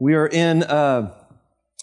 [0.00, 1.12] We are in uh,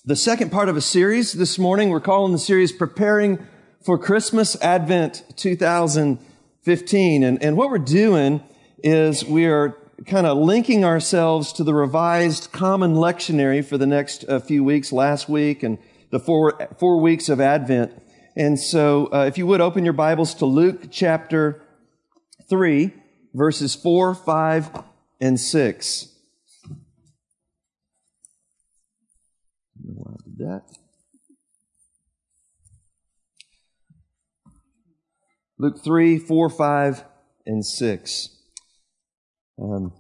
[0.06, 1.90] the second part of a series this morning.
[1.90, 3.46] We're calling the series Preparing
[3.84, 7.24] for Christmas Advent 2015.
[7.24, 8.42] And, and what we're doing
[8.82, 14.24] is we are kind of linking ourselves to the revised common lectionary for the next
[14.30, 15.78] uh, few weeks, last week and
[16.12, 18.02] the four, four weeks of Advent.
[18.38, 21.62] And so uh, if you would open your Bibles to Luke chapter
[22.48, 22.94] 3,
[23.34, 24.84] verses 4, 5,
[25.20, 26.15] and 6.
[30.38, 30.64] That.
[35.58, 37.04] Luke 3, 4, 5,
[37.46, 38.30] and 6.
[39.62, 39.94] Um,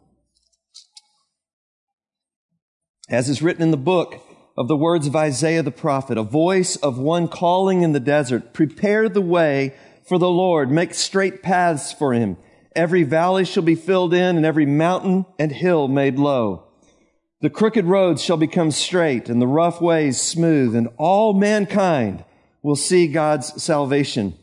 [3.09, 4.21] as is written in the book
[4.57, 8.53] of the words of Isaiah the prophet, a voice of one calling in the desert,
[8.53, 9.75] prepare the way
[10.07, 12.37] for the Lord, make straight paths for him.
[12.75, 16.67] Every valley shall be filled in and every mountain and hill made low.
[17.45, 22.25] The crooked roads shall become straight and the rough ways smooth and all mankind
[22.63, 24.33] will see God's salvation.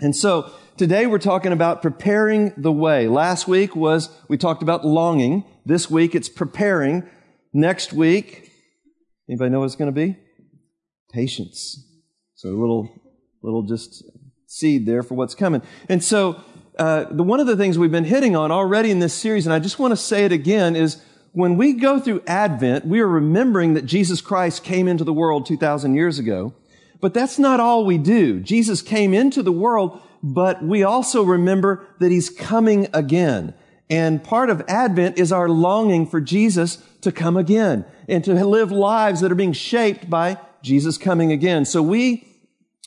[0.00, 3.06] And so today we're talking about preparing the way.
[3.06, 5.44] Last week was, we talked about longing.
[5.64, 7.08] This week it's preparing.
[7.52, 8.50] Next week,
[9.28, 10.16] anybody know what it's going to be?
[11.12, 11.80] Patience.
[12.34, 12.92] So a little,
[13.44, 14.02] little just
[14.48, 15.62] seed there for what's coming.
[15.88, 16.42] And so,
[16.76, 19.52] uh, the, one of the things we've been hitting on already in this series, and
[19.52, 21.00] I just want to say it again, is
[21.32, 25.46] when we go through Advent, we are remembering that Jesus Christ came into the world
[25.46, 26.54] 2,000 years ago.
[27.00, 28.40] But that's not all we do.
[28.40, 33.54] Jesus came into the world, but we also remember that he's coming again.
[33.90, 38.70] And part of Advent is our longing for Jesus to come again and to live
[38.70, 41.64] lives that are being shaped by Jesus coming again.
[41.64, 42.26] So we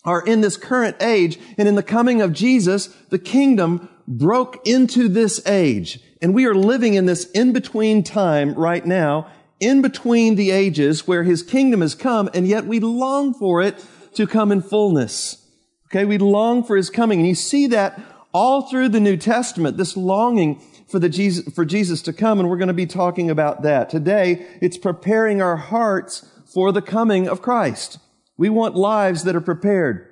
[0.05, 5.07] are in this current age, and in the coming of Jesus, the kingdom broke into
[5.09, 5.99] this age.
[6.25, 9.27] And we are living in this in-between time right now,
[9.59, 13.85] in between the ages where his kingdom has come, and yet we long for it
[14.15, 15.47] to come in fullness.
[15.85, 17.19] Okay, we long for his coming.
[17.19, 18.01] And you see that
[18.33, 22.49] all through the New Testament, this longing for the Jesus, for Jesus to come, and
[22.49, 23.91] we're going to be talking about that.
[23.91, 27.99] Today, it's preparing our hearts for the coming of Christ.
[28.35, 30.07] We want lives that are prepared.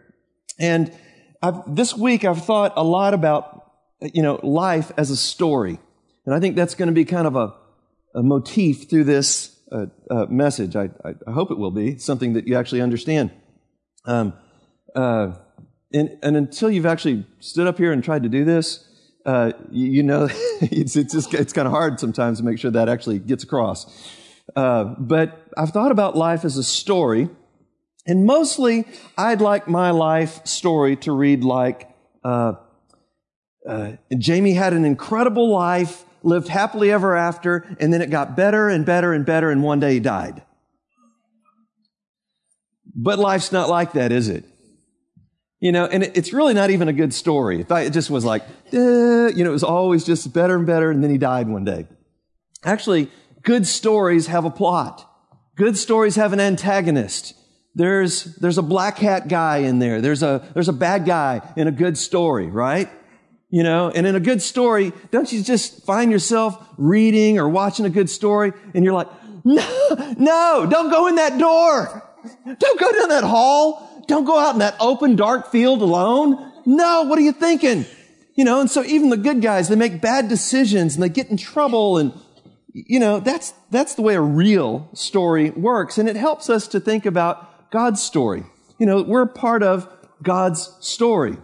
[0.60, 0.94] And
[1.42, 5.80] I've, this week I've thought a lot about you know, life as a story.
[6.26, 7.54] And I think that's going to be kind of a,
[8.16, 10.76] a motif through this uh, uh, message.
[10.76, 13.32] I, I, hope it will be something that you actually understand.
[14.06, 14.34] Um,
[14.96, 15.34] uh,
[15.92, 18.88] and, and, until you've actually stood up here and tried to do this,
[19.26, 20.30] uh, you, you, know,
[20.62, 23.86] it's, it's just, it's kind of hard sometimes to make sure that actually gets across.
[24.56, 27.30] Uh, but I've thought about life as a story,
[28.06, 28.86] and mostly
[29.18, 31.90] I'd like my life story to read like
[32.24, 32.54] uh,
[34.18, 38.86] Jamie had an incredible life, lived happily ever after, and then it got better and
[38.86, 40.42] better and better, and one day he died.
[42.96, 44.46] But life's not like that, is it?
[45.60, 47.62] You know, and it's really not even a good story.
[47.62, 50.92] If it just was like, eh, you know, it was always just better and better,
[50.92, 51.88] and then he died one day.
[52.66, 53.10] Actually,
[53.44, 55.10] good stories have a plot.
[55.56, 57.36] Good stories have an antagonist.
[57.76, 60.02] There's, there's a black hat guy in there.
[60.02, 62.90] There's a, there's a bad guy in a good story, right?
[63.54, 67.86] You know, and in a good story, don't you just find yourself reading or watching
[67.86, 69.08] a good story and you're like,
[69.44, 72.04] no, no, don't go in that door.
[72.48, 74.04] Don't go down that hall.
[74.08, 76.52] Don't go out in that open, dark field alone.
[76.66, 77.86] No, what are you thinking?
[78.34, 81.28] You know, and so even the good guys, they make bad decisions and they get
[81.28, 82.12] in trouble and,
[82.74, 86.00] you know, that's, that's the way a real story works.
[86.00, 88.46] And it helps us to think about God's story.
[88.80, 89.88] You know, we're part of
[90.24, 91.38] God's story.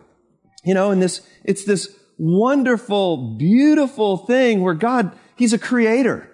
[0.65, 6.29] You know, and this, it's this wonderful, beautiful thing where God, He's a creator.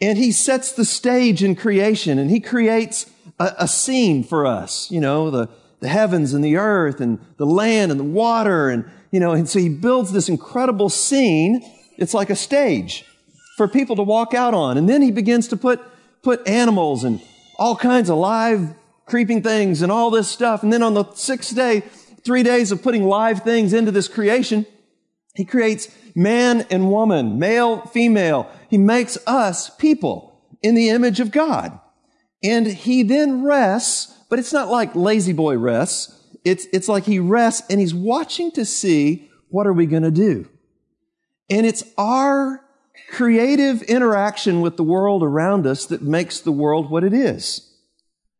[0.00, 4.90] And He sets the stage in creation and He creates a, a scene for us,
[4.90, 5.48] you know, the,
[5.80, 8.70] the heavens and the earth and the land and the water.
[8.70, 11.60] And, you know, and so He builds this incredible scene.
[11.98, 13.04] It's like a stage
[13.56, 14.78] for people to walk out on.
[14.78, 15.80] And then He begins to put,
[16.22, 17.20] put animals and
[17.58, 18.74] all kinds of live
[19.06, 20.62] creeping things and all this stuff.
[20.62, 21.80] And then on the sixth day,
[22.24, 24.66] three days of putting live things into this creation,
[25.36, 28.50] he creates man and woman, male, female.
[28.68, 31.78] He makes us people in the image of God.
[32.42, 36.12] And he then rests, but it's not like lazy boy rests.
[36.44, 40.10] It's, it's like he rests and he's watching to see what are we going to
[40.10, 40.48] do?
[41.50, 42.64] And it's our
[43.10, 47.72] creative interaction with the world around us that makes the world what it is.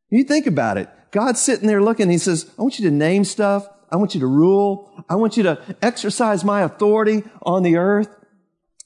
[0.08, 0.88] You think about it.
[1.10, 3.68] God's sitting there looking, he says, I want you to name stuff.
[3.90, 5.04] I want you to rule.
[5.08, 8.08] I want you to exercise my authority on the earth.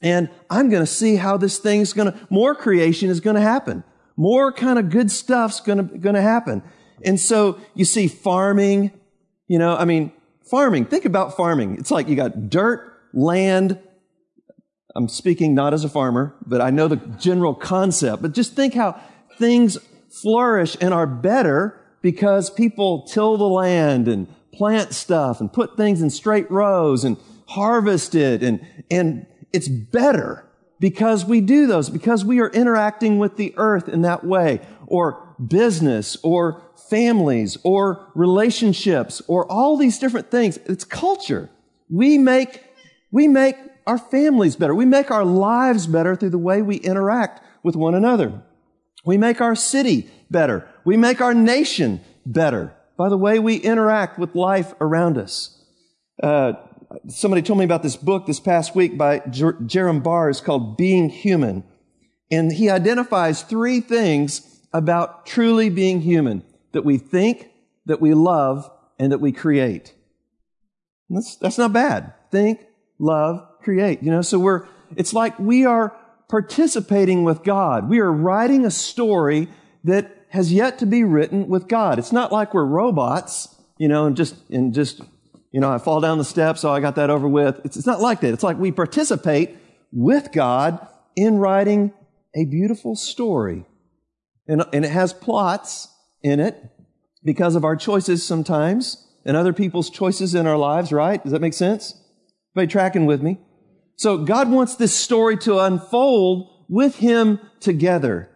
[0.02, 3.42] And I'm going to see how this thing's going to, more creation is going to
[3.42, 3.84] happen.
[4.20, 6.62] more kind of good stuff's gonna, gonna happen.
[7.02, 8.92] And so you see farming,
[9.48, 10.12] you know, I mean,
[10.50, 11.78] farming, think about farming.
[11.78, 13.78] It's like you got dirt, land.
[14.94, 18.20] I'm speaking not as a farmer, but I know the general concept.
[18.20, 19.00] But just think how
[19.38, 19.78] things
[20.22, 24.26] flourish and are better because people till the land and
[24.60, 27.16] plant stuff and put things in straight rows and
[27.46, 28.60] harvest it and,
[28.90, 29.24] and
[29.54, 30.44] it's better
[30.78, 35.34] because we do those, because we are interacting with the earth in that way, or
[35.48, 36.60] business, or
[36.90, 40.58] families, or relationships, or all these different things.
[40.66, 41.48] It's culture.
[41.88, 42.62] We make,
[43.10, 43.56] we make
[43.86, 44.74] our families better.
[44.74, 48.42] We make our lives better through the way we interact with one another.
[49.06, 50.68] We make our city better.
[50.84, 55.58] We make our nation better by the way we interact with life around us.
[56.22, 56.52] Uh,
[57.08, 61.08] somebody told me about this book this past week by Jer- Jerram Barrs called Being
[61.08, 61.64] Human.
[62.30, 66.42] And he identifies three things about truly being human
[66.72, 67.48] that we think,
[67.86, 69.94] that we love, and that we create.
[71.08, 72.12] That's, that's not bad.
[72.30, 72.66] Think,
[72.98, 74.02] love, create.
[74.02, 75.96] You know, so we're, it's like we are
[76.28, 77.88] participating with God.
[77.88, 79.48] We are writing a story
[79.84, 81.98] that has yet to be written with God.
[81.98, 85.00] It's not like we're robots, you know, and just, and just,
[85.52, 87.60] you know, I fall down the steps, so I got that over with.
[87.64, 88.32] It's, it's not like that.
[88.32, 89.56] It's like we participate
[89.92, 90.86] with God
[91.16, 91.92] in writing
[92.34, 93.66] a beautiful story.
[94.46, 95.88] And, and it has plots
[96.22, 96.56] in it
[97.24, 101.22] because of our choices sometimes and other people's choices in our lives, right?
[101.22, 101.94] Does that make sense?
[102.54, 103.38] Everybody tracking with me?
[103.96, 108.29] So God wants this story to unfold with Him together.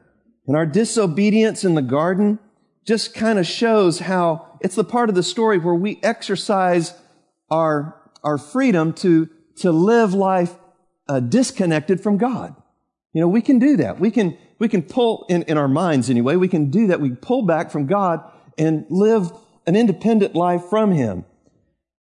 [0.46, 2.38] And our disobedience in the garden
[2.84, 6.94] just kind of shows how it's the part of the story where we exercise
[7.50, 10.54] our, our freedom to, to live life
[11.08, 12.54] uh, disconnected from God.
[13.12, 14.00] You know, we can do that.
[14.00, 17.00] We can, we can pull, in, in our minds anyway, we can do that.
[17.00, 18.20] We pull back from God
[18.58, 19.32] and live
[19.66, 21.24] an independent life from Him.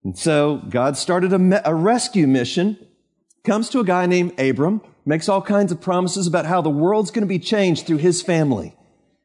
[0.05, 2.79] And so God started a, me- a rescue mission,
[3.45, 7.13] comes to a guy named Abram, makes all kinds of promises about how the world's
[7.13, 8.77] going to be changed through his family.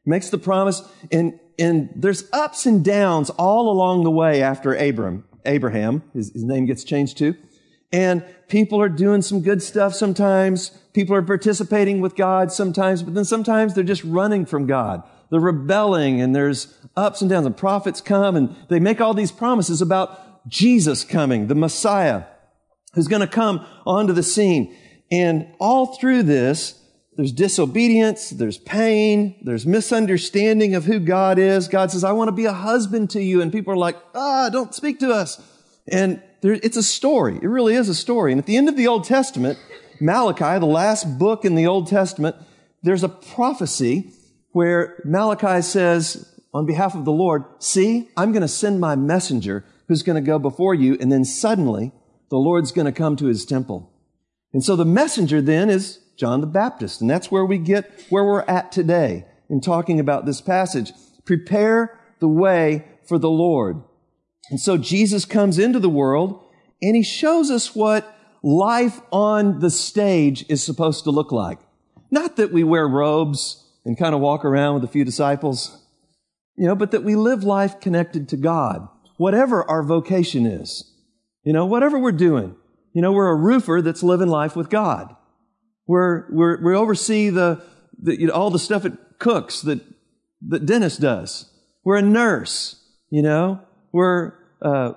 [0.06, 5.24] Makes the promise, and, and there's ups and downs all along the way after Abram,
[5.44, 7.36] Abraham, his, his name gets changed too.
[7.92, 10.70] And people are doing some good stuff sometimes.
[10.94, 15.02] People are participating with God sometimes, but then sometimes they're just running from God.
[15.30, 17.44] They're rebelling and there's ups and downs.
[17.44, 22.24] The prophets come and they make all these promises about Jesus coming, the Messiah
[22.94, 24.76] who's going to come onto the scene.
[25.12, 26.80] And all through this,
[27.16, 31.68] there's disobedience, there's pain, there's misunderstanding of who God is.
[31.68, 33.42] God says, I want to be a husband to you.
[33.42, 35.40] And people are like, ah, don't speak to us.
[35.86, 37.36] And there, it's a story.
[37.36, 38.32] It really is a story.
[38.32, 39.58] And at the end of the Old Testament,
[40.00, 42.34] Malachi, the last book in the Old Testament,
[42.82, 44.10] there's a prophecy
[44.52, 49.66] where Malachi says, on behalf of the Lord, see, I'm going to send my messenger
[49.88, 50.96] who's going to go before you.
[50.98, 51.92] And then suddenly
[52.30, 53.91] the Lord's going to come to his temple.
[54.52, 57.00] And so the messenger then is John the Baptist.
[57.00, 60.92] And that's where we get where we're at today in talking about this passage.
[61.24, 63.82] Prepare the way for the Lord.
[64.50, 66.44] And so Jesus comes into the world
[66.80, 71.58] and he shows us what life on the stage is supposed to look like.
[72.10, 75.82] Not that we wear robes and kind of walk around with a few disciples,
[76.56, 80.88] you know, but that we live life connected to God, whatever our vocation is.
[81.44, 82.54] You know, whatever we're doing,
[82.92, 85.14] you know, we're a roofer that's living life with God.
[85.86, 87.62] We're, we're, we oversee the,
[88.00, 89.80] the you know, all the stuff it cooks that,
[90.48, 91.50] that Dennis does.
[91.84, 93.60] We're a nurse, you know,
[93.92, 94.92] we're, uh,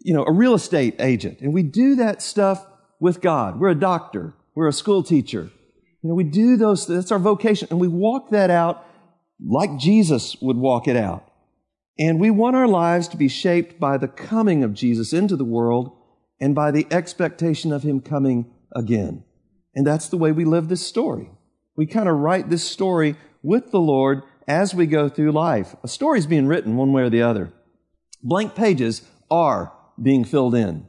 [0.00, 1.40] you know, a real estate agent.
[1.40, 2.66] And we do that stuff
[3.00, 3.58] with God.
[3.58, 4.34] We're a doctor.
[4.54, 5.50] We're a school teacher.
[6.02, 7.68] You know, we do those, that's our vocation.
[7.70, 8.86] And we walk that out
[9.44, 11.30] like Jesus would walk it out.
[11.98, 15.44] And we want our lives to be shaped by the coming of Jesus into the
[15.44, 15.96] world
[16.40, 19.24] and by the expectation of him coming again.
[19.74, 21.30] And that's the way we live this story.
[21.76, 25.74] We kind of write this story with the Lord as we go through life.
[25.82, 27.52] A story's being written one way or the other.
[28.22, 30.86] Blank pages are being filled in.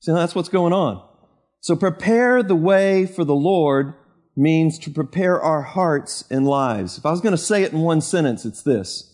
[0.00, 1.06] So that's what's going on.
[1.60, 3.94] So prepare the way for the Lord
[4.34, 6.98] means to prepare our hearts and lives.
[6.98, 9.11] If I was going to say it in one sentence, it's this.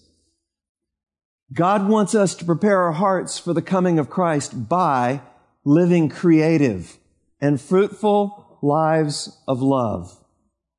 [1.52, 5.23] God wants us to prepare our hearts for the coming of Christ by
[5.64, 6.99] living creative
[7.40, 10.14] and fruitful lives of love.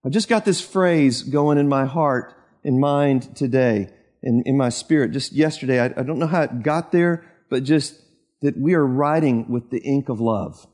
[0.06, 3.90] I've just got this phrase going in my heart and mind today
[4.22, 5.80] and in my spirit just yesterday.
[5.80, 8.00] I, I don't know how it got there, but just
[8.42, 10.68] that we are writing with the ink of love.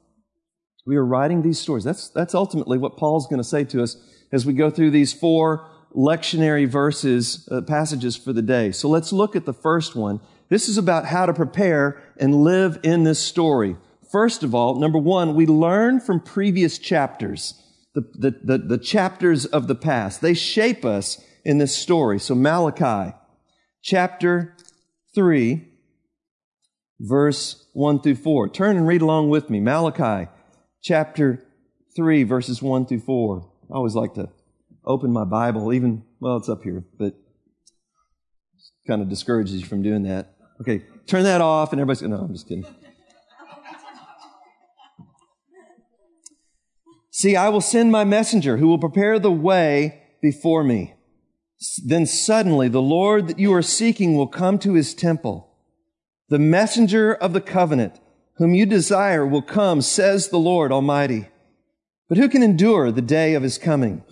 [0.85, 1.83] We are writing these stories.
[1.85, 3.97] That's, that's ultimately what Paul's going to say to us
[4.31, 8.71] as we go through these four lectionary verses, uh, passages for the day.
[8.71, 10.19] So let's look at the first one.
[10.49, 13.77] This is about how to prepare and live in this story.
[14.11, 17.61] First of all, number one, we learn from previous chapters,
[17.93, 20.21] the, the, the, the chapters of the past.
[20.21, 22.19] They shape us in this story.
[22.19, 23.15] So Malachi,
[23.81, 24.55] chapter
[25.15, 25.67] 3,
[26.99, 28.49] verse 1 through 4.
[28.49, 29.59] Turn and read along with me.
[29.59, 30.29] Malachi,
[30.81, 31.43] chapter
[31.95, 33.49] 3, verses 1 through 4.
[33.71, 34.29] I always like to
[34.85, 37.15] open my Bible, even, well, it's up here, but
[38.87, 40.35] kind of discourages you from doing that.
[40.61, 42.65] Okay, turn that off, and everybody's going, no, I'm just kidding.
[47.11, 50.95] See, I will send my messenger who will prepare the way before me.
[51.83, 55.49] Then suddenly the Lord that you are seeking will come to his temple.
[56.29, 57.99] The messenger of the covenant
[58.37, 61.29] whom you desire will come, says the Lord Almighty.
[62.09, 64.03] But who can endure the day of his coming?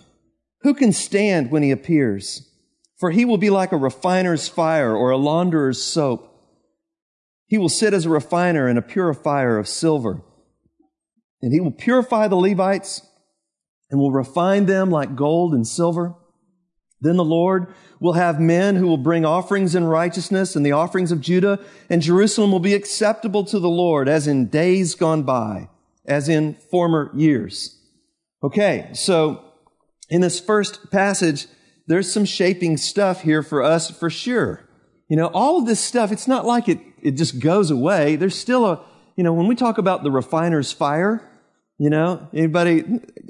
[0.64, 2.50] Who can stand when he appears?
[2.96, 6.30] For he will be like a refiner's fire or a launderer's soap.
[7.46, 10.22] He will sit as a refiner and a purifier of silver.
[11.42, 13.06] And he will purify the Levites
[13.90, 16.14] and will refine them like gold and silver.
[16.98, 17.66] Then the Lord
[18.00, 22.00] will have men who will bring offerings in righteousness and the offerings of Judah and
[22.00, 25.68] Jerusalem will be acceptable to the Lord as in days gone by,
[26.06, 27.78] as in former years.
[28.42, 29.44] Okay, so
[30.10, 31.46] in this first passage,
[31.86, 34.68] there's some shaping stuff here for us for sure.
[35.08, 38.16] You know, all of this stuff, it's not like it, it just goes away.
[38.16, 38.84] There's still a,
[39.16, 41.30] you know, when we talk about the refiner's fire,
[41.78, 42.84] you know, anybody,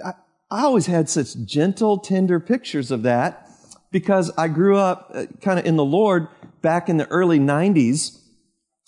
[0.04, 0.12] I,
[0.50, 3.48] I always had such gentle, tender pictures of that
[3.90, 6.28] because I grew up uh, kind of in the Lord
[6.62, 8.20] back in the early 90s.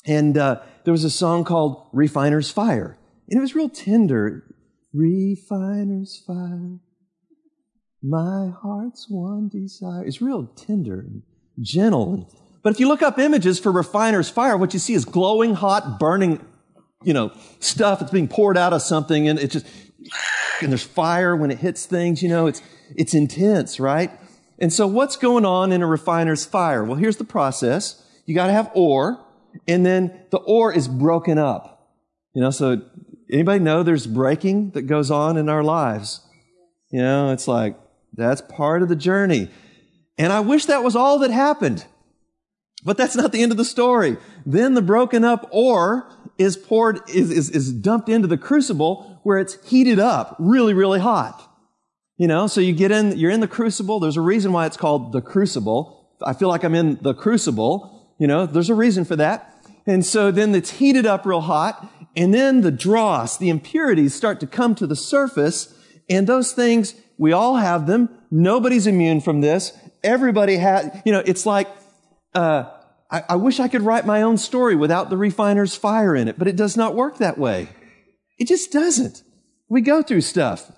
[0.05, 2.97] And uh, there was a song called Refiner's Fire.
[3.28, 4.45] And it was real tender.
[4.93, 6.78] Refiner's Fire,
[8.03, 10.05] my heart's one desire.
[10.05, 11.23] It's real tender and
[11.61, 12.33] gentle.
[12.62, 15.99] But if you look up images for Refiner's Fire, what you see is glowing, hot,
[15.99, 16.45] burning,
[17.03, 19.29] you know, stuff that's being poured out of something.
[19.29, 19.67] And it's just,
[20.61, 22.62] and there's fire when it hits things, you know, it's,
[22.97, 24.11] it's intense, right?
[24.59, 26.83] And so what's going on in a refiner's fire?
[26.83, 28.03] Well, here's the process.
[28.25, 29.25] You got to have ore,
[29.69, 31.93] and then the ore is broken up.
[32.35, 32.83] You know, so
[33.31, 36.21] anybody know there's breaking that goes on in our lives?
[36.91, 37.79] You know, it's like
[38.17, 39.51] that's part of the journey.
[40.19, 41.85] And I wish that was all that happened.
[42.85, 44.17] But that's not the end of the story.
[44.45, 46.09] Then the broken up ore
[46.39, 51.01] is poured, is, is, is dumped into the crucible where it's heated up really, really
[51.01, 51.43] hot.
[52.17, 54.01] You know, so you get in, you're in the crucible.
[54.01, 56.17] There's a reason why it's called the crucible.
[56.25, 58.15] I feel like I'm in the crucible.
[58.19, 59.53] You know, there's a reason for that.
[59.87, 61.91] And so then it's heated up real hot.
[62.17, 65.75] And then the dross, the impurities start to come to the surface.
[66.09, 68.09] And those things, we all have them.
[68.31, 69.73] Nobody's immune from this.
[70.03, 71.69] Everybody has, you know, it's like,
[72.35, 72.65] uh,
[73.11, 76.39] I, I wish I could write my own story without the refiner's fire in it,
[76.39, 77.69] but it does not work that way.
[78.39, 79.23] It just doesn't.
[79.69, 80.71] We go through stuff.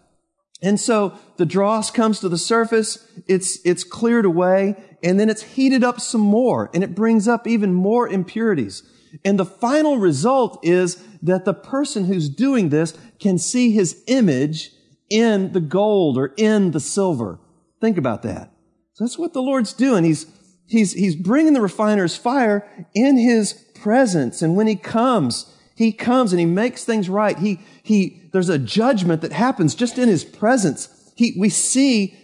[0.63, 5.43] And so the dross comes to the surface, it's, it's cleared away, and then it's
[5.43, 8.83] heated up some more, and it brings up even more impurities.
[9.25, 14.73] And the final result is that the person who's doing this can see his image
[15.11, 17.39] in the gold or in the silver.
[17.81, 18.53] Think about that.
[18.95, 20.05] So that's what the Lord's doing.
[20.05, 20.27] He's,
[20.67, 24.43] he's, he's bringing the refiner's fire in his presence.
[24.43, 27.39] And when he comes, he comes and he makes things right.
[27.39, 30.89] He, he, there's a judgment that happens just in his presence.
[31.15, 32.17] He, we see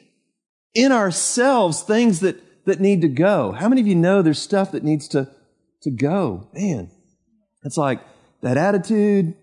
[0.75, 3.53] in ourselves things that, that need to go.
[3.53, 5.31] How many of you know there's stuff that needs to,
[5.83, 6.49] to go?
[6.53, 6.91] Man,
[7.63, 8.01] it's like
[8.43, 9.37] that attitude,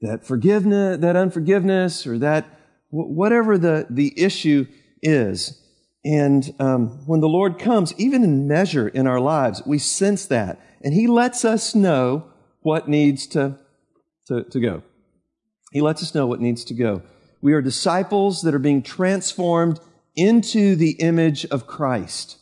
[0.00, 2.46] that forgiveness, that unforgiveness, or that
[2.90, 4.66] whatever the, the issue
[5.02, 5.62] is.
[6.04, 10.60] And um, when the Lord comes, even in measure in our lives, we sense that.
[10.82, 13.58] And He lets us know what needs to,
[14.26, 14.82] to, to go.
[15.72, 17.02] He lets us know what needs to go.
[17.42, 19.80] We are disciples that are being transformed
[20.16, 22.38] into the image of Christ.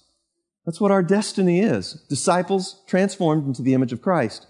[0.65, 2.05] That's what our destiny is.
[2.09, 4.47] Disciples transformed into the image of Christ.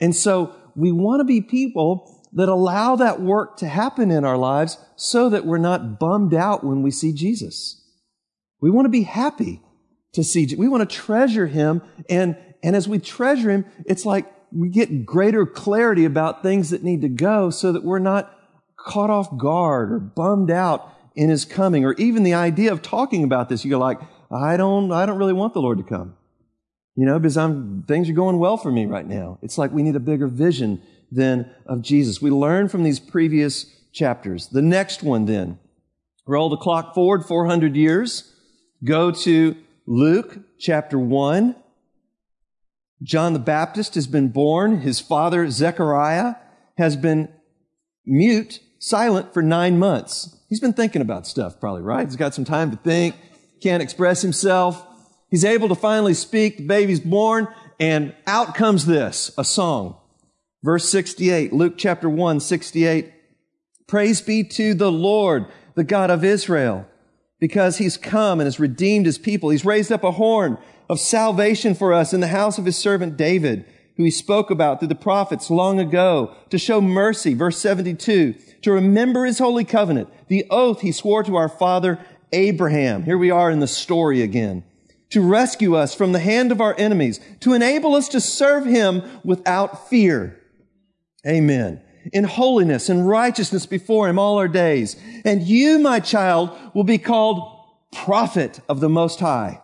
[0.00, 4.36] And so we want to be people that allow that work to happen in our
[4.36, 7.82] lives so that we're not bummed out when we see Jesus.
[8.60, 9.62] We want to be happy
[10.12, 10.58] to see, Jesus.
[10.58, 11.82] we want to treasure Him.
[12.08, 16.82] And, and as we treasure Him, it's like we get greater clarity about things that
[16.82, 18.32] need to go so that we're not
[18.76, 23.24] caught off guard or bummed out in his coming or even the idea of talking
[23.24, 23.98] about this you go like
[24.30, 26.14] i don't i don't really want the lord to come
[26.94, 29.82] you know because i'm things are going well for me right now it's like we
[29.82, 35.02] need a bigger vision then of jesus we learn from these previous chapters the next
[35.02, 35.58] one then
[36.26, 38.32] roll the clock forward 400 years
[38.84, 41.56] Go to Luke chapter 1.
[43.02, 44.80] John the Baptist has been born.
[44.80, 46.34] His father, Zechariah,
[46.76, 47.28] has been
[48.04, 50.36] mute, silent for nine months.
[50.48, 52.06] He's been thinking about stuff, probably, right?
[52.06, 53.16] He's got some time to think,
[53.62, 54.86] can't express himself.
[55.30, 56.58] He's able to finally speak.
[56.58, 57.48] The baby's born,
[57.80, 59.96] and out comes this a song.
[60.62, 63.12] Verse 68, Luke chapter 1, 68.
[63.86, 66.86] Praise be to the Lord, the God of Israel,
[67.38, 69.50] because he's come and has redeemed his people.
[69.50, 70.58] He's raised up a horn
[70.88, 73.64] of salvation for us in the house of his servant David,
[73.96, 77.34] who he spoke about through the prophets long ago to show mercy.
[77.34, 81.98] Verse 72, to remember his holy covenant, the oath he swore to our father
[82.32, 83.04] Abraham.
[83.04, 84.64] Here we are in the story again.
[85.10, 89.02] To rescue us from the hand of our enemies, to enable us to serve him
[89.22, 90.40] without fear.
[91.26, 91.80] Amen.
[92.12, 94.96] In holiness and righteousness before him all our days.
[95.24, 97.52] And you, my child, will be called
[97.92, 99.60] prophet of the Most High.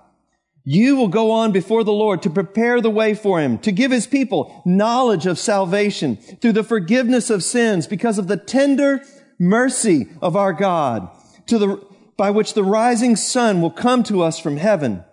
[0.64, 3.90] You will go on before the Lord to prepare the way for him, to give
[3.90, 9.02] his people knowledge of salvation through the forgiveness of sins because of the tender
[9.38, 11.08] mercy of our God,
[11.46, 15.04] to the, by which the rising sun will come to us from heaven,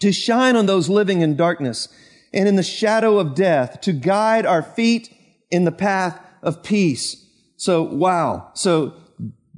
[0.00, 1.88] to shine on those living in darkness
[2.34, 5.10] and in the shadow of death, to guide our feet
[5.52, 7.24] in the path of peace.
[7.56, 8.50] So, wow.
[8.54, 8.94] So,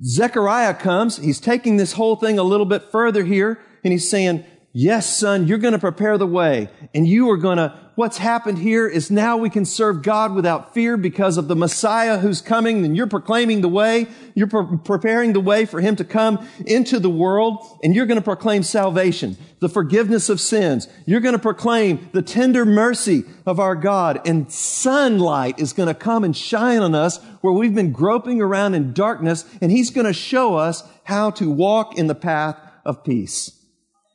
[0.03, 1.17] Zechariah comes.
[1.17, 4.45] He's taking this whole thing a little bit further here, and he's saying,
[4.77, 8.59] Yes, son, you're going to prepare the way and you are going to, what's happened
[8.59, 12.85] here is now we can serve God without fear because of the Messiah who's coming
[12.85, 14.09] and you're proclaiming the way.
[14.35, 18.19] You're pre- preparing the way for him to come into the world and you're going
[18.19, 20.89] to proclaim salvation, the forgiveness of sins.
[21.07, 25.95] You're going to proclaim the tender mercy of our God and sunlight is going to
[25.95, 30.09] come and shine on us where we've been groping around in darkness and he's going
[30.09, 33.53] to show us how to walk in the path of peace.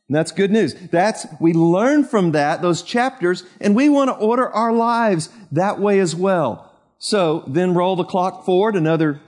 [0.10, 0.74] And that's good news.
[0.74, 5.80] That's, we learn from that, those chapters, and we want to order our lives that
[5.80, 6.74] way as well.
[6.98, 9.22] So then roll the clock forward another,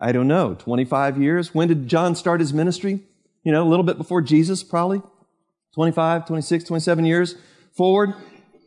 [0.00, 1.52] I don't know, 25 years.
[1.52, 3.00] When did John start his ministry?
[3.42, 5.02] You know, a little bit before Jesus, probably.
[5.74, 7.34] 25, 26, 27 years
[7.76, 8.14] forward.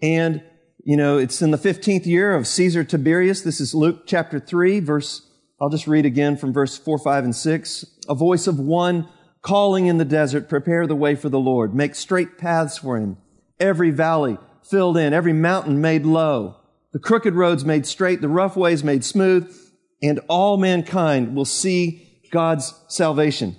[0.02, 0.44] And,
[0.84, 3.44] you know, it's in the 15th year of Caesar Tiberius.
[3.44, 5.26] This is Luke chapter 3, verse,
[5.62, 7.86] I'll just read again from verse 4, 5, and 6.
[8.10, 9.08] A voice of one
[9.42, 13.18] calling in the desert, prepare the way for the Lord, make straight paths for him,
[13.60, 16.58] every valley filled in, every mountain made low,
[16.94, 19.56] the crooked roads made straight, the rough ways made smooth,
[20.04, 23.56] and all mankind will see God's salvation.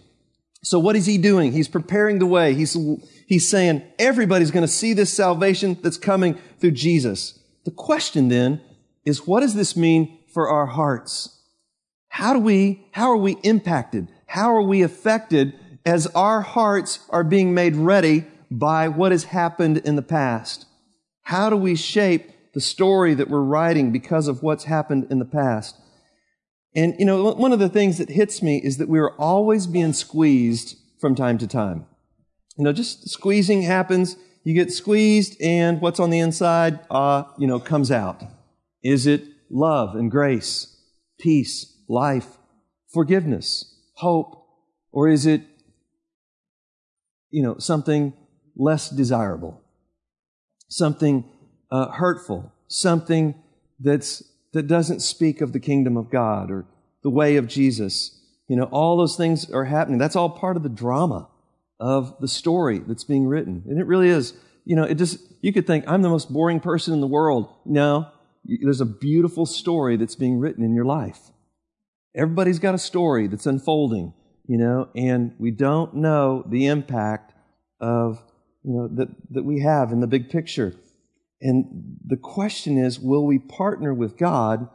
[0.65, 1.53] So what is he doing?
[1.53, 2.55] He's preparing the way.
[2.55, 2.77] He's,
[3.27, 7.39] he's saying everybody's going to see this salvation that's coming through Jesus.
[7.65, 8.61] The question then
[9.05, 11.41] is what does this mean for our hearts?
[12.09, 14.09] How do we, how are we impacted?
[14.27, 19.79] How are we affected as our hearts are being made ready by what has happened
[19.79, 20.67] in the past.
[21.23, 25.25] How do we shape the story that we're writing because of what's happened in the
[25.25, 25.77] past?
[26.75, 29.93] And, you know, one of the things that hits me is that we're always being
[29.93, 31.87] squeezed from time to time.
[32.57, 34.17] You know, just squeezing happens.
[34.45, 38.23] You get squeezed and what's on the inside, uh, you know, comes out.
[38.83, 40.77] Is it love and grace,
[41.19, 42.39] peace, life,
[42.93, 43.65] forgiveness,
[43.97, 44.39] hope?
[44.91, 45.43] Or is it
[47.33, 48.13] you know, something
[48.55, 49.61] less desirable,
[50.69, 51.25] something
[51.71, 53.35] uh, hurtful, something
[53.81, 56.67] that's, that doesn't speak of the kingdom of God or
[57.03, 58.21] the way of Jesus.
[58.47, 59.99] You know, all those things are happening.
[59.99, 61.29] That's all part of the drama
[61.81, 63.65] of the story that's being written.
[63.67, 66.61] And it really is, you know, it just, you could think, I'm the most boring
[66.61, 67.53] person in the world.
[67.65, 68.09] No,
[68.45, 71.31] there's a beautiful story that's being written in your life.
[72.15, 74.13] Everybody's got a story that's unfolding
[74.53, 77.33] you know, and we don't know the impact
[77.81, 78.23] of,
[78.63, 80.75] you know, that, that we have in the big picture.
[81.41, 84.69] And the question is, will we partner with God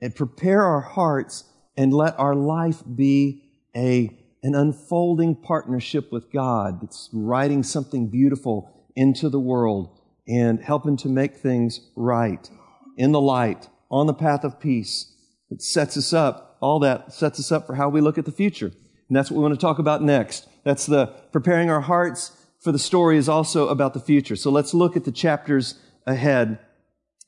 [0.00, 1.42] and prepare our hearts
[1.76, 3.42] and let our life be
[3.74, 10.96] a, an unfolding partnership with God that's writing something beautiful into the world and helping
[10.98, 12.48] to make things right
[12.96, 15.12] in the light, on the path of peace
[15.50, 18.30] that sets us up, all that sets us up for how we look at the
[18.30, 18.70] future.
[19.08, 20.48] And that's what we want to talk about next.
[20.64, 24.34] That's the preparing our hearts for the story is also about the future.
[24.36, 25.74] So let's look at the chapters
[26.06, 26.58] ahead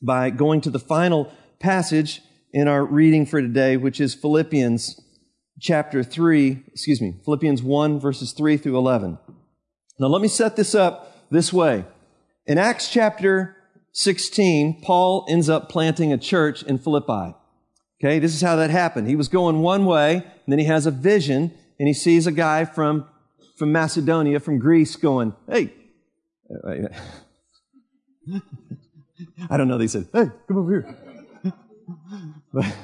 [0.03, 5.01] by going to the final passage in our reading for today, which is Philippians
[5.61, 9.19] chapter 3, excuse me, Philippians 1 verses 3 through 11.
[9.99, 11.85] Now let me set this up this way.
[12.47, 13.57] In Acts chapter
[13.93, 17.35] 16, Paul ends up planting a church in Philippi.
[18.01, 19.09] Okay, this is how that happened.
[19.09, 22.33] He was going one way, and then he has a vision, and he sees a
[22.33, 23.07] guy from
[23.57, 25.73] from Macedonia, from Greece, going, hey,
[29.51, 29.79] I don't know.
[29.79, 30.97] They said, hey, come over here.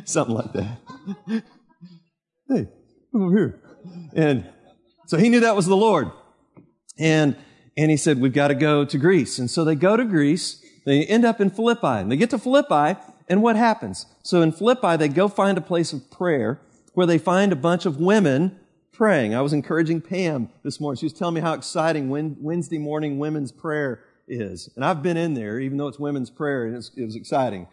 [0.04, 0.78] Something like that.
[2.48, 2.68] hey,
[3.12, 3.60] come over here.
[4.14, 4.48] And
[5.06, 6.10] so he knew that was the Lord.
[6.98, 7.36] And,
[7.76, 9.38] and he said, we've got to go to Greece.
[9.38, 10.64] And so they go to Greece.
[10.86, 11.86] They end up in Philippi.
[11.86, 14.06] And they get to Philippi, and what happens?
[14.22, 16.60] So in Philippi, they go find a place of prayer
[16.96, 18.58] where they find a bunch of women
[18.90, 19.34] praying.
[19.34, 20.98] I was encouraging Pam this morning.
[20.98, 24.70] She was telling me how exciting Wednesday morning women's prayer is.
[24.76, 27.68] And I've been in there, even though it's women's prayer, and it was exciting.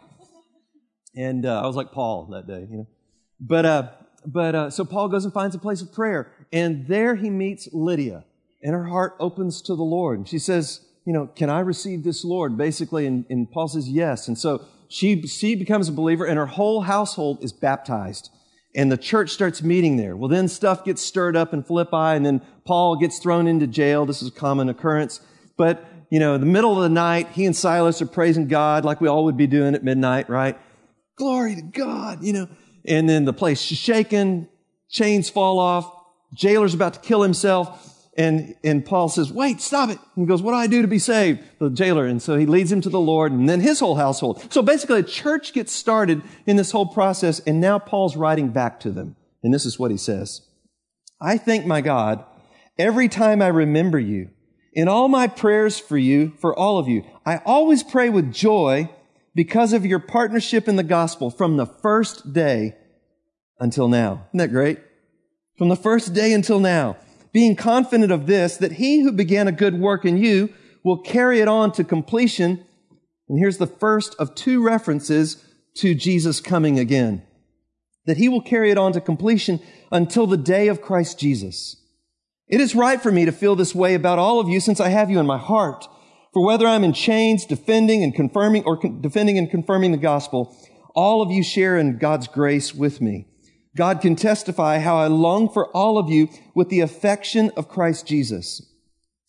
[1.16, 2.86] And uh, I was like Paul that day, you know.
[3.40, 3.88] But, uh,
[4.26, 7.66] but uh, so Paul goes and finds a place of prayer, and there he meets
[7.72, 8.26] Lydia,
[8.62, 10.18] and her heart opens to the Lord.
[10.18, 12.58] And she says, you know, can I receive this Lord?
[12.58, 14.28] Basically, and, and Paul says yes.
[14.28, 18.28] And so she, she becomes a believer, and her whole household is baptized
[18.74, 20.16] and the church starts meeting there.
[20.16, 24.04] Well, then stuff gets stirred up in Philippi, and then Paul gets thrown into jail.
[24.04, 25.20] This is a common occurrence.
[25.56, 28.84] But, you know, in the middle of the night, he and Silas are praising God
[28.84, 30.58] like we all would be doing at midnight, right?
[31.16, 32.48] Glory to God, you know.
[32.86, 34.48] And then the place is shaken,
[34.90, 35.90] chains fall off,
[36.34, 37.93] jailer's about to kill himself.
[38.16, 39.98] And, and Paul says, wait, stop it.
[40.14, 41.40] And he goes, what do I do to be saved?
[41.58, 42.06] The jailer.
[42.06, 44.52] And so he leads him to the Lord and then his whole household.
[44.52, 48.78] So basically a church gets started in this whole process and now Paul's writing back
[48.80, 49.16] to them.
[49.42, 50.42] And this is what he says.
[51.20, 52.24] I thank my God
[52.78, 54.30] every time I remember you.
[54.72, 58.90] In all my prayers for you, for all of you, I always pray with joy
[59.34, 62.76] because of your partnership in the gospel from the first day
[63.58, 64.26] until now.
[64.30, 64.78] Isn't that great?
[65.58, 66.96] From the first day until now
[67.34, 70.48] being confident of this, that he who began a good work in you
[70.84, 72.64] will carry it on to completion.
[73.28, 75.44] And here's the first of two references
[75.78, 77.24] to Jesus coming again.
[78.06, 81.76] That he will carry it on to completion until the day of Christ Jesus.
[82.46, 84.90] It is right for me to feel this way about all of you since I
[84.90, 85.88] have you in my heart.
[86.32, 90.56] For whether I'm in chains, defending and confirming, or con- defending and confirming the gospel,
[90.94, 93.26] all of you share in God's grace with me.
[93.76, 98.06] God can testify how I long for all of you with the affection of Christ
[98.06, 98.62] Jesus.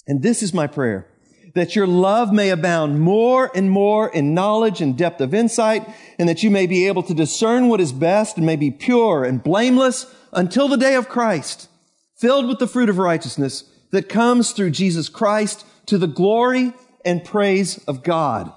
[0.07, 1.07] And this is my prayer,
[1.55, 5.87] that your love may abound more and more in knowledge and depth of insight,
[6.19, 9.23] and that you may be able to discern what is best and may be pure
[9.23, 11.69] and blameless until the day of Christ,
[12.15, 17.23] filled with the fruit of righteousness that comes through Jesus Christ to the glory and
[17.23, 18.51] praise of God.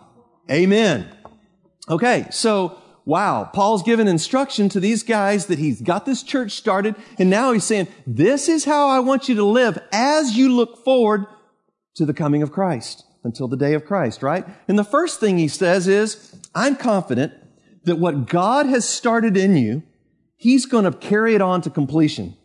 [0.50, 1.08] Amen.
[1.88, 6.94] Okay, so wow, Paul's given instruction to these guys that he's got this church started,
[7.18, 10.84] and now he's saying, this is how I want you to live as you look
[10.84, 11.24] forward
[11.94, 14.44] to the coming of Christ until the day of Christ, right?
[14.68, 17.32] And the first thing he says is, I'm confident
[17.84, 19.84] that what God has started in you,
[20.36, 22.36] he's going to carry it on to completion.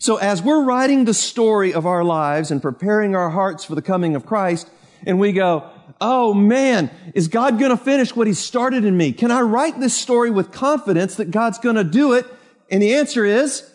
[0.00, 3.80] So as we're writing the story of our lives and preparing our hearts for the
[3.80, 4.68] coming of Christ,
[5.06, 9.12] and we go, oh man, is God going to finish what He started in me?
[9.12, 12.26] Can I write this story with confidence that God's going to do it?
[12.70, 13.70] And the answer is,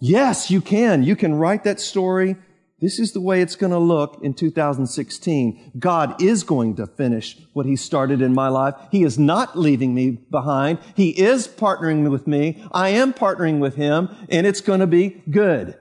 [0.00, 1.02] yes, you can.
[1.02, 2.36] You can write that story.
[2.80, 5.72] This is the way it's going to look in 2016.
[5.78, 8.74] God is going to finish what He started in my life.
[8.90, 10.78] He is not leaving me behind.
[10.94, 12.62] He is partnering with me.
[12.72, 15.78] I am partnering with Him, and it's going to be good.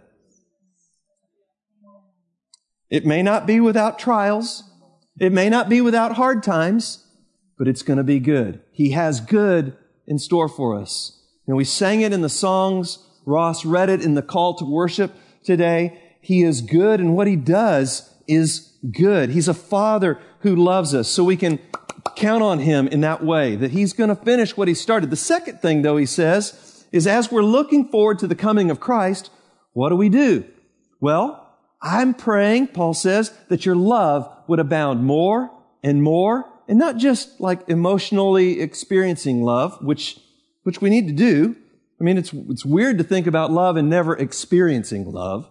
[2.89, 4.63] It may not be without trials.
[5.19, 7.05] It may not be without hard times,
[7.57, 8.61] but it's going to be good.
[8.71, 11.21] He has good in store for us.
[11.47, 12.99] And we sang it in the songs.
[13.25, 15.99] Ross read it in the call to worship today.
[16.21, 19.29] He is good and what he does is good.
[19.29, 21.09] He's a father who loves us.
[21.09, 21.59] So we can
[22.15, 25.09] count on him in that way that he's going to finish what he started.
[25.09, 28.79] The second thing though he says is as we're looking forward to the coming of
[28.79, 29.29] Christ,
[29.73, 30.45] what do we do?
[30.99, 31.39] Well,
[31.81, 35.51] I'm praying, Paul says, that your love would abound more
[35.83, 40.19] and more, and not just like emotionally experiencing love, which,
[40.63, 41.55] which we need to do.
[41.99, 45.49] I mean, it's, it's weird to think about love and never experiencing love.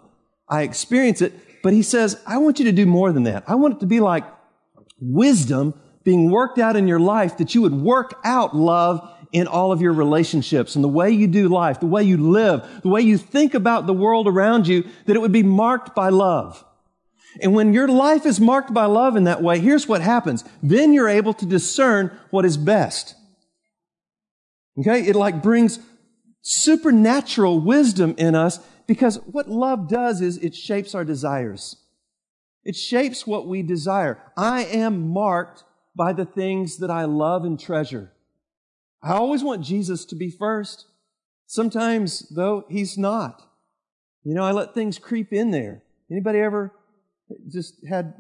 [0.49, 3.45] I experience it, but he says, I want you to do more than that.
[3.47, 4.25] I want it to be like
[5.01, 5.75] wisdom
[6.05, 9.81] being worked out in your life that you would work out love in all of
[9.81, 13.17] your relationships and the way you do life, the way you live, the way you
[13.17, 16.63] think about the world around you, that it would be marked by love.
[17.41, 20.45] And when your life is marked by love in that way, here's what happens.
[20.63, 23.15] Then you're able to discern what is best.
[24.79, 25.07] Okay?
[25.07, 25.79] It like brings
[26.43, 31.77] supernatural wisdom in us because what love does is it shapes our desires.
[32.65, 34.19] It shapes what we desire.
[34.37, 35.65] I am marked
[35.97, 38.13] by the things that I love and treasure.
[39.03, 40.87] I always want Jesus to be first.
[41.47, 43.43] Sometimes, though, He's not.
[44.25, 45.83] You know, I let things creep in there.
[46.11, 46.73] Anybody ever
[47.49, 48.15] just had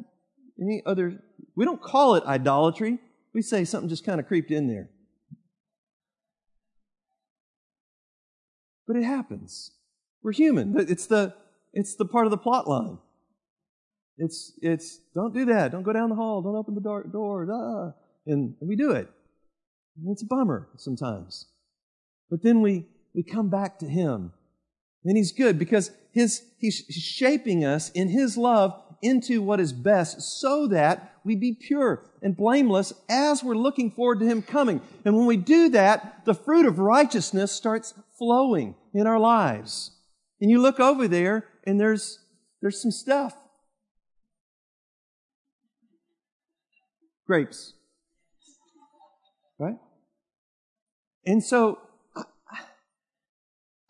[0.60, 1.22] any other?
[1.54, 2.98] We don't call it idolatry.
[3.34, 4.90] We say something just kind of creeped in there.
[8.86, 9.72] But it happens.
[10.22, 10.74] We're human.
[10.78, 11.34] It's the,
[11.72, 12.98] it's the part of the plot line.
[14.18, 15.72] It's, it's, don't do that.
[15.72, 16.42] Don't go down the hall.
[16.42, 17.04] Don't open the door.
[17.04, 17.92] door ah.
[18.26, 19.08] And we do it.
[19.96, 21.46] And it's a bummer sometimes.
[22.30, 24.32] But then we, we come back to Him.
[25.04, 30.22] And He's good because his, He's shaping us in His love into what is best
[30.22, 34.80] so that we be pure and blameless as we're looking forward to Him coming.
[35.04, 39.90] And when we do that, the fruit of righteousness starts flowing in our lives.
[40.40, 42.18] And you look over there and there's,
[42.60, 43.34] there's some stuff.
[47.26, 47.74] Grapes.
[49.58, 49.76] Right?
[51.24, 51.78] And so
[52.16, 52.22] I,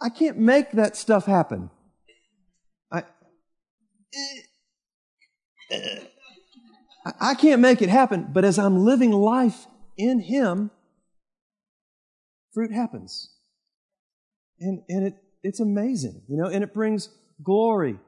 [0.00, 1.70] I can't make that stuff happen.
[2.90, 3.04] I,
[7.20, 10.70] I can't make it happen, but as I'm living life in Him,
[12.54, 13.30] fruit happens.
[14.60, 17.08] And, and it, it's amazing, you know, and it brings
[17.42, 17.98] glory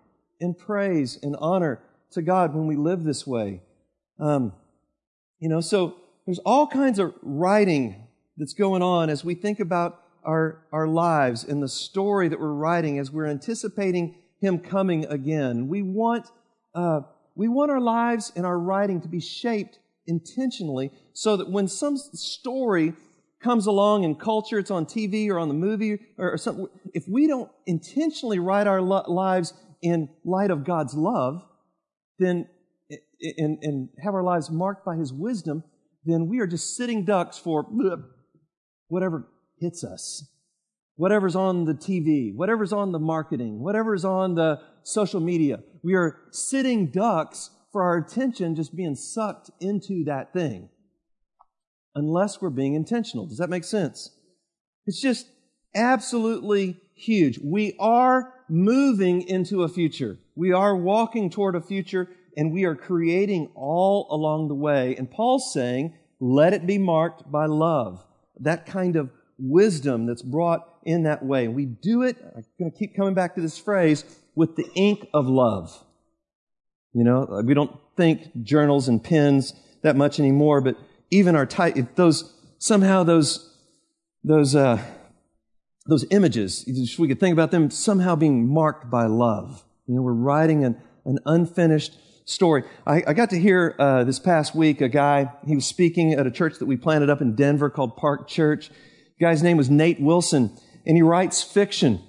[0.41, 3.63] and praise and honor to God when we live this way.
[4.21, 4.53] Um,
[5.41, 5.97] you know, so
[6.27, 11.45] there's all kinds of writing that's going on as we think about our, our lives
[11.45, 15.69] and the story that we're writing as we're anticipating Him coming again.
[15.69, 16.27] We want,
[16.75, 17.01] uh,
[17.35, 21.97] we want our lives and our writing to be shaped intentionally so that when some
[21.97, 22.95] story
[23.43, 27.05] comes along in culture, it's on TV or on the movie or, or something, if
[27.09, 31.43] we don't intentionally write our lo- lives in light of God's love,
[32.19, 32.49] then
[33.37, 35.65] and, and have our lives marked by His wisdom,
[36.05, 37.65] then we are just sitting ducks for
[38.89, 39.29] whatever
[39.61, 40.25] hits us,
[40.97, 45.61] whatever's on the TV, whatever's on the marketing, whatever's on the social media.
[45.83, 50.69] We are sitting ducks for our attention just being sucked into that thing.
[51.97, 53.27] Unless we're being intentional.
[53.27, 54.17] Does that make sense?
[54.87, 55.27] It's just
[55.75, 57.39] absolutely huge.
[57.43, 60.19] We are moving into a future.
[60.37, 64.97] We are walking toward a future and we are creating all along the way.
[64.97, 68.05] And Paul's saying, let it be marked by love.
[68.41, 71.49] That kind of wisdom that's brought in that way.
[71.49, 75.09] We do it, I'm going to keep coming back to this phrase, with the ink
[75.15, 75.85] of love.
[76.93, 80.77] You know, we don't think journals and pens that much anymore, but
[81.11, 83.53] even our type, those, somehow those,
[84.23, 84.83] those, uh,
[85.87, 86.65] those images,
[86.99, 89.65] we could think about them somehow being marked by love.
[89.87, 92.65] You know, we're writing an, an unfinished story.
[92.87, 96.27] I, I got to hear uh, this past week a guy, he was speaking at
[96.27, 98.71] a church that we planted up in Denver called Park Church.
[99.19, 102.03] The guy's name was Nate Wilson, and he writes fiction.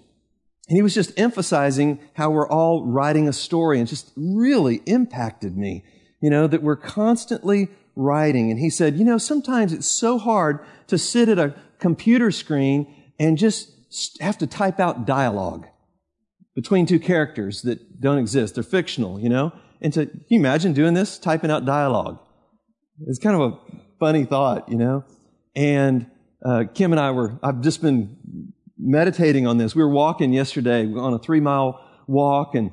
[0.68, 5.56] And he was just emphasizing how we're all writing a story and just really impacted
[5.56, 5.84] me,
[6.22, 8.50] you know, that we're constantly writing.
[8.50, 12.94] And he said, you know, sometimes it's so hard to sit at a computer screen
[13.20, 13.72] and just
[14.22, 15.68] have to type out dialogue
[16.56, 18.56] between two characters that don't exist.
[18.56, 19.52] They're fictional, you know?
[19.82, 22.20] And to, can you imagine doing this, typing out dialogue?
[23.08, 23.58] It's kind of a
[24.00, 25.04] funny thought, you know?
[25.56, 26.10] And
[26.44, 29.76] uh, Kim and I were, I've just been meditating on this.
[29.76, 32.72] We were walking yesterday on a three mile walk, and,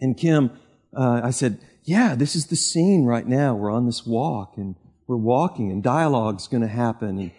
[0.00, 0.50] and Kim,
[0.96, 3.54] uh, I said, Yeah, this is the scene right now.
[3.54, 4.74] We're on this walk, and
[5.06, 7.18] we're walking, and dialogue's going to happen.
[7.18, 7.30] And,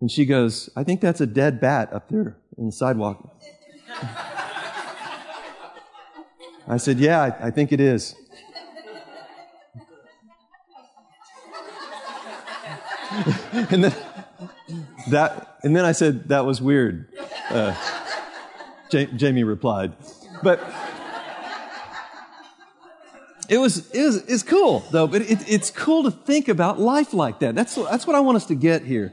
[0.00, 3.30] and she goes, I think that's a dead bat up there in the sidewalk.
[6.66, 8.14] I said, Yeah, I, I think it is.
[13.70, 13.94] and then
[15.10, 17.12] that, and then I said that was weird.
[17.50, 17.74] Uh,
[18.90, 19.92] Jamie replied,
[20.42, 20.60] but
[23.48, 25.06] it was, it was it's cool though.
[25.06, 27.54] But it, it's cool to think about life like that.
[27.54, 29.12] That's that's what I want us to get here.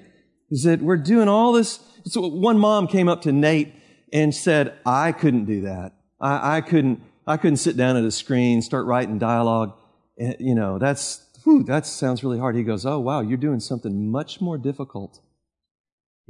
[0.49, 1.79] Is that we're doing all this.
[2.05, 3.73] So one mom came up to Nate
[4.13, 5.93] and said, "I couldn't do that.
[6.19, 7.01] I, I couldn't.
[7.27, 9.73] I couldn't sit down at a screen, start writing dialogue.
[10.17, 12.55] And, you know, that's whew, that sounds really hard.
[12.55, 15.19] He goes, Oh, wow, you're doing something much more difficult.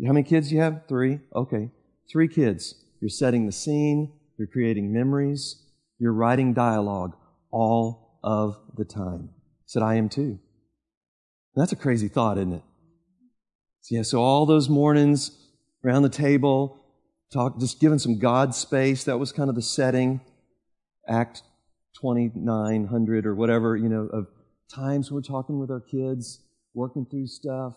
[0.06, 0.88] How many kids do you have?
[0.88, 1.20] Three?
[1.36, 1.70] Okay.
[2.12, 2.76] Three kids.
[3.00, 5.64] You're setting the scene, you're creating memories,
[6.00, 7.16] you're writing dialogue
[7.52, 9.30] all of the time.
[9.66, 10.40] Said, I am too.
[11.56, 12.64] That's a crazy thought, isn't it?
[13.82, 15.32] So, yeah, so all those mornings
[15.84, 16.84] around the table,
[17.34, 20.22] talk, just giving some God space, that was kind of the setting.
[21.08, 21.42] Act
[22.00, 24.28] 2900 or whatever, you know, of
[24.74, 26.42] times we're talking with our kids,
[26.74, 27.76] working through stuff.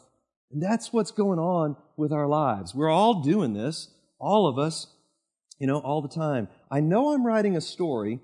[0.51, 2.75] And that's what's going on with our lives.
[2.75, 4.89] We're all doing this, all of us.
[5.59, 6.49] you know, all the time.
[6.71, 8.21] I know I'm writing a story,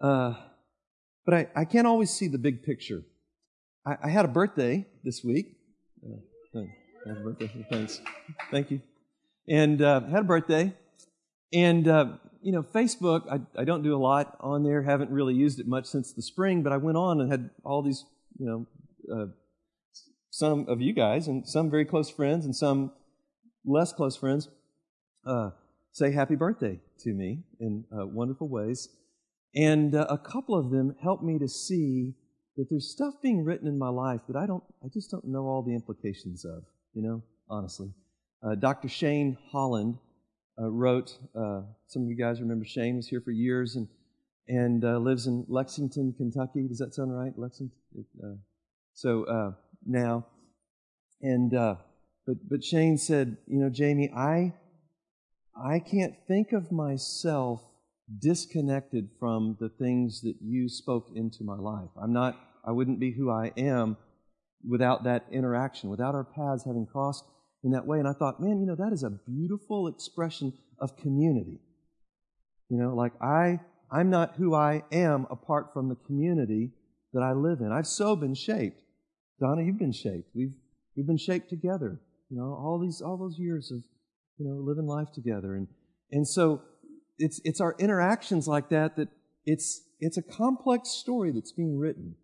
[0.00, 0.34] uh,
[1.24, 3.02] but I, I can't always see the big picture.
[3.86, 5.56] I, I had a birthday this week.
[6.54, 6.60] Uh,
[7.06, 7.66] happy birthday.
[7.70, 8.00] Thanks.
[8.50, 8.82] Thank you.
[9.48, 10.74] And uh, had a birthday.
[11.52, 12.06] And, uh,
[12.42, 14.82] you know, Facebook, I, I don't do a lot on there.
[14.82, 17.82] Haven't really used it much since the spring, but I went on and had all
[17.82, 18.04] these,
[18.38, 18.66] you know,
[19.12, 19.26] uh,
[20.38, 22.92] some of you guys and some very close friends and some
[23.64, 24.48] less close friends
[25.26, 25.50] uh,
[25.90, 28.88] say happy birthday to me in uh, wonderful ways.
[29.56, 32.14] And uh, a couple of them helped me to see
[32.56, 35.46] that there's stuff being written in my life that I don't, I just don't know
[35.46, 36.62] all the implications of,
[36.94, 37.20] you know,
[37.50, 37.88] honestly.
[38.40, 38.88] Uh, Dr.
[38.88, 39.98] Shane Holland
[40.56, 43.88] uh, wrote, uh, some of you guys remember Shane was here for years and,
[44.46, 46.68] and lives in Lexington, Kentucky.
[46.68, 47.32] Does that sound right?
[47.36, 47.72] Lexington?
[48.94, 50.26] so now,
[51.20, 51.76] and uh,
[52.26, 54.54] but but Shane said, you know, Jamie, I
[55.56, 57.62] I can't think of myself
[58.16, 61.90] disconnected from the things that you spoke into my life.
[62.00, 63.96] I'm not, I wouldn't be who I am
[64.66, 67.24] without that interaction, without our paths having crossed
[67.64, 67.98] in that way.
[67.98, 71.60] And I thought, man, you know, that is a beautiful expression of community.
[72.70, 73.60] You know, like I,
[73.90, 76.72] I'm not who I am apart from the community
[77.12, 77.72] that I live in.
[77.72, 78.80] I've so been shaped.
[79.40, 80.30] Donna, you've been shaped.
[80.34, 80.52] We've,
[80.96, 82.00] we've been shaped together.
[82.30, 83.82] You know, all these, all those years of
[84.38, 85.56] you know, living life together.
[85.56, 85.68] And,
[86.12, 86.62] and so
[87.18, 89.08] it's, it's our interactions like that that
[89.44, 92.14] it's, it's a complex story that's being written.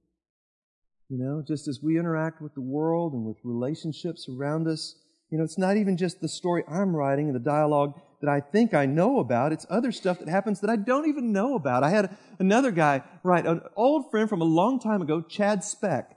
[1.09, 4.97] You know, just as we interact with the world and with relationships around us,
[5.31, 8.41] you know, it's not even just the story I'm writing and the dialogue that I
[8.41, 9.53] think I know about.
[9.53, 11.83] It's other stuff that happens that I don't even know about.
[11.83, 16.17] I had another guy write, an old friend from a long time ago, Chad Speck.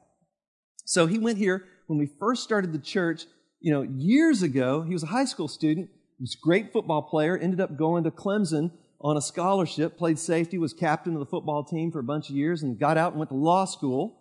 [0.88, 3.26] So he went here when we first started the church
[3.60, 7.02] you know, years ago, he was a high school student, he was a great football
[7.02, 8.72] player, ended up going to Clemson
[9.02, 12.36] on a scholarship, played safety, was captain of the football team for a bunch of
[12.36, 14.20] years, and got out and went to law school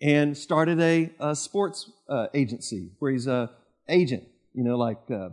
[0.00, 3.50] and started a, a sports uh, agency where he's a
[3.88, 5.30] agent, you know, like, uh,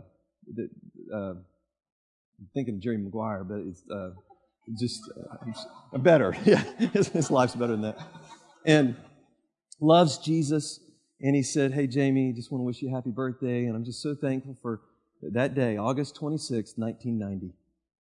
[0.52, 0.68] the,
[1.12, 4.10] uh, I'm thinking of Jerry Maguire, but it's uh,
[4.78, 5.00] just
[5.92, 6.36] uh, better.
[6.44, 6.62] Yeah,
[6.92, 7.98] his, his life's better than that.
[8.64, 8.96] And
[9.80, 10.80] loves Jesus
[11.20, 13.64] and he said, Hey, Jamie, just want to wish you a happy birthday.
[13.64, 14.80] And I'm just so thankful for
[15.22, 17.54] that day, August 26, 1990,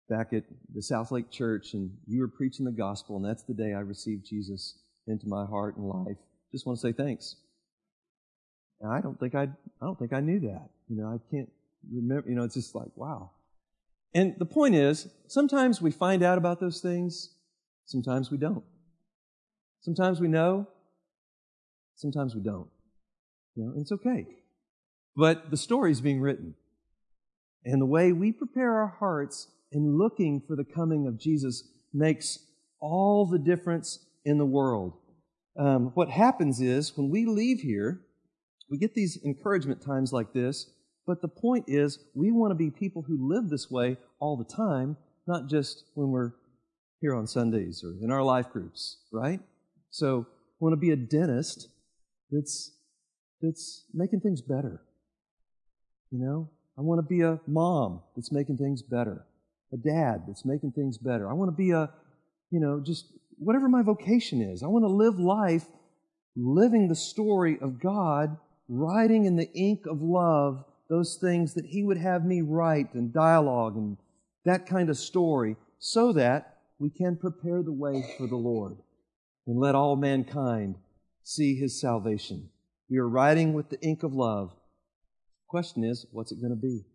[0.10, 0.44] back at
[0.74, 1.74] the South Lake Church.
[1.74, 3.16] And you were preaching the gospel.
[3.16, 6.18] And that's the day I received Jesus into my heart and life.
[6.52, 7.36] Just want to say thanks.
[8.82, 10.70] And I don't think I, I don't think I knew that.
[10.88, 11.50] You know, I can't
[11.92, 13.32] remember, you know, it's just like, wow.
[14.14, 17.36] And the point is, sometimes we find out about those things,
[17.86, 18.64] sometimes we don't.
[19.82, 20.68] Sometimes we know,
[22.00, 22.70] sometimes we don't.
[23.56, 24.26] You know, it's okay.
[25.16, 26.56] But the story is being written.
[27.66, 32.40] And the way we prepare our hearts in looking for the coming of Jesus makes
[32.80, 34.94] all the difference in the world.
[35.60, 38.00] Um, what happens is when we leave here,
[38.70, 40.72] we get these encouragement times like this,
[41.06, 44.46] but the point is we want to be people who live this way all the
[44.46, 44.96] time,
[45.28, 46.32] not just when we're
[47.02, 49.42] here on Sundays or in our life groups, right?
[49.90, 50.28] So
[50.60, 51.70] want to be a dentist
[52.32, 52.72] that's
[53.42, 54.82] that's making things better.
[56.12, 59.26] You know, I want to be a mom that's making things better,
[59.74, 61.30] a dad that's making things better.
[61.30, 61.90] I want to be a,
[62.52, 63.06] you know, just
[63.38, 64.64] whatever my vocation is.
[64.64, 65.66] I want to live life
[66.36, 68.38] living the story of God,
[68.68, 73.14] writing in the ink of love those things that He would have me write and
[73.14, 73.98] dialogue and
[74.46, 78.78] that kind of story so that we can prepare the way for the Lord
[79.46, 80.76] and let all mankind
[81.24, 82.50] see His salvation.
[82.90, 84.52] We are writing with the ink of love.
[85.48, 86.86] Question is, what's it going to be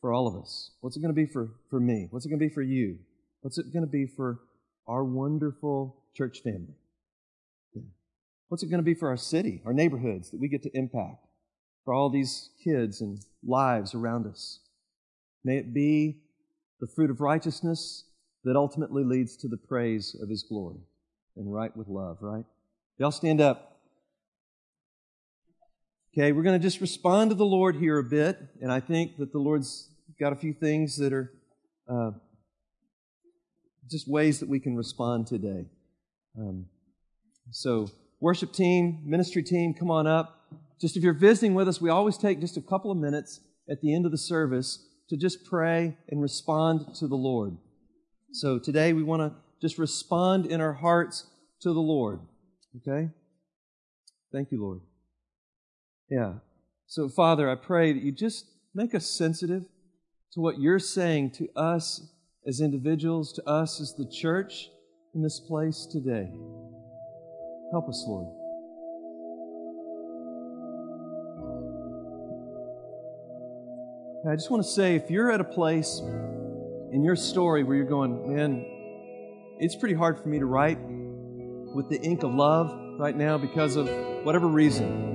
[0.00, 0.72] for all of us?
[0.80, 2.08] What's it going to be for, for me?
[2.10, 2.98] What's it going to be for you?
[3.40, 4.40] What's it going to be for
[4.86, 6.74] our wonderful church family?
[8.48, 11.24] What's it going to be for our city, our neighborhoods that we get to impact,
[11.86, 14.60] for all these kids and lives around us?
[15.42, 16.18] May it be
[16.78, 18.04] the fruit of righteousness
[18.44, 20.80] that ultimately leads to the praise of His glory
[21.36, 22.44] and write with love, right?
[22.98, 23.80] Y'all stand up.
[26.12, 29.16] Okay, we're going to just respond to the Lord here a bit, and I think
[29.16, 29.88] that the Lord's
[30.20, 31.32] got a few things that are
[31.88, 32.10] uh,
[33.90, 35.64] just ways that we can respond today.
[36.38, 36.66] Um,
[37.50, 37.90] so,
[38.20, 40.52] worship team, ministry team, come on up.
[40.78, 43.40] Just if you're visiting with us, we always take just a couple of minutes
[43.70, 47.56] at the end of the service to just pray and respond to the Lord.
[48.32, 49.32] So, today we want to
[49.62, 51.24] just respond in our hearts
[51.62, 52.20] to the Lord.
[52.76, 53.10] Okay?
[54.32, 54.80] Thank you, Lord.
[56.10, 56.34] Yeah.
[56.86, 59.64] So, Father, I pray that you just make us sensitive
[60.32, 62.12] to what you're saying to us
[62.46, 64.68] as individuals, to us as the church
[65.14, 66.30] in this place today.
[67.72, 68.26] Help us, Lord.
[74.30, 76.00] I just want to say if you're at a place
[76.92, 78.64] in your story where you're going, man,
[79.58, 80.78] it's pretty hard for me to write
[81.74, 83.88] with the ink of love right now because of
[84.24, 85.10] whatever reason,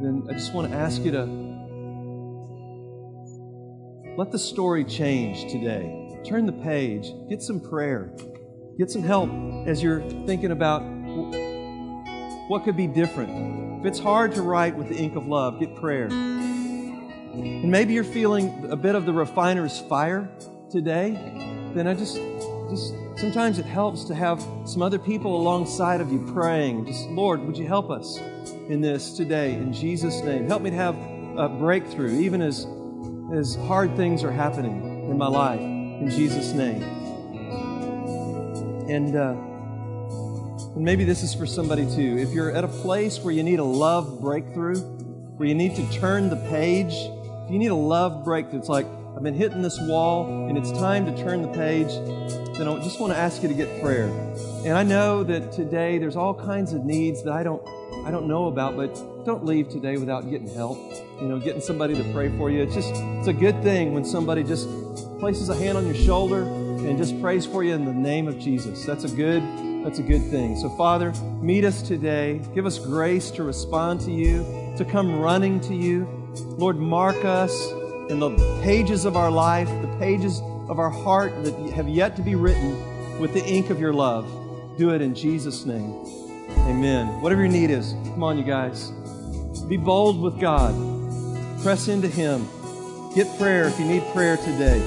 [0.00, 1.24] then I just want to ask you to
[4.18, 6.20] let the story change today.
[6.24, 8.14] Turn the page, get some prayer,
[8.78, 9.30] get some help
[9.66, 10.82] as you're thinking about
[12.48, 13.80] what could be different.
[13.80, 16.06] If it's hard to write with the ink of love, get prayer.
[16.06, 20.28] And maybe you're feeling a bit of the refiner's fire
[20.70, 21.10] today,
[21.74, 22.18] then I just
[22.74, 26.86] just sometimes it helps to have some other people alongside of you praying.
[26.86, 28.18] Just Lord, would you help us
[28.68, 30.48] in this today in Jesus' name?
[30.48, 30.96] Help me to have
[31.36, 32.66] a breakthrough, even as
[33.32, 36.82] as hard things are happening in my life in Jesus' name.
[38.88, 39.34] And uh,
[40.74, 42.18] and maybe this is for somebody too.
[42.18, 45.92] If you're at a place where you need a love breakthrough, where you need to
[45.92, 49.78] turn the page, if you need a love breakthrough, it's like I've been hitting this
[49.80, 51.92] wall and it's time to turn the page,
[52.56, 54.06] then I just want to ask you to get prayer.
[54.64, 57.66] And I know that today there's all kinds of needs that I don't
[58.06, 58.94] I don't know about, but
[59.24, 60.78] don't leave today without getting help.
[61.20, 62.62] You know, getting somebody to pray for you.
[62.62, 64.68] It's just it's a good thing when somebody just
[65.18, 68.38] places a hand on your shoulder and just prays for you in the name of
[68.38, 68.84] Jesus.
[68.84, 69.42] That's a good
[69.84, 70.56] that's a good thing.
[70.56, 72.40] So Father, meet us today.
[72.54, 74.44] Give us grace to respond to you,
[74.76, 76.06] to come running to you.
[76.56, 77.70] Lord, mark us
[78.10, 78.30] in the
[78.62, 83.20] pages of our life, the pages of our heart that have yet to be written
[83.20, 84.26] with the ink of your love.
[84.76, 85.92] Do it in Jesus' name.
[86.66, 87.06] Amen.
[87.20, 88.90] Whatever your need is, come on, you guys.
[89.68, 90.74] Be bold with God.
[91.62, 92.46] Press into Him.
[93.14, 94.80] Get prayer if you need prayer today.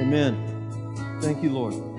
[0.00, 1.18] Amen.
[1.20, 1.91] Thank you, Lord.